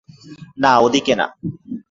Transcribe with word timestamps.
না, 0.57 0.71
ওদিকে 0.79 1.13
না। 1.15 1.25